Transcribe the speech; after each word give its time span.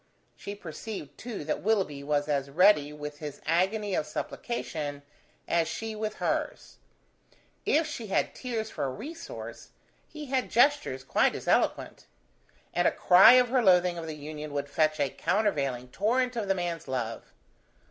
She 0.35 0.55
perceived 0.55 1.15
too 1.15 1.43
that 1.43 1.61
Willoughby 1.61 2.01
was 2.03 2.27
as 2.27 2.49
ready 2.49 2.91
with 2.91 3.19
his 3.19 3.39
agony 3.45 3.93
of 3.93 4.07
supplication 4.07 5.03
as 5.47 5.67
she 5.67 5.95
with 5.95 6.15
hers. 6.15 6.77
If 7.67 7.85
she 7.85 8.07
had 8.07 8.33
tears 8.33 8.71
for 8.71 8.85
a 8.85 8.89
resource, 8.89 9.69
he 10.07 10.25
had 10.25 10.49
gestures 10.49 11.03
quite 11.03 11.35
as 11.35 11.47
eloquent; 11.47 12.07
and 12.73 12.87
a 12.87 12.91
cry 12.91 13.33
of 13.33 13.49
her 13.49 13.61
loathing 13.61 13.99
of 13.99 14.07
the 14.07 14.15
union 14.17 14.53
would 14.53 14.69
fetch 14.71 14.99
a 14.99 15.07
countervailing 15.11 15.89
torrent 15.89 16.35
of 16.35 16.47
the 16.47 16.55
man's 16.55 16.87
love. 16.87 17.31